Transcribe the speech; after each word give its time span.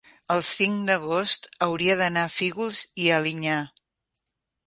el 0.35 0.39
cinc 0.45 0.79
d'agost 0.87 1.45
hauria 1.65 1.97
d'anar 2.01 2.23
a 2.29 2.33
Fígols 2.37 2.81
i 3.05 3.13
Alinyà. 3.21 3.61